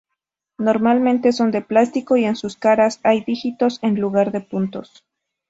Normalmente, 0.57 1.31
son 1.31 1.51
de 1.51 1.61
plástico 1.61 2.17
y 2.17 2.25
en 2.25 2.35
sus 2.35 2.57
caras 2.57 2.99
hay 3.03 3.23
dígitos 3.23 3.77
en 3.83 3.99
lugar 3.99 4.31
de 4.31 4.41
puntos. 4.41 5.05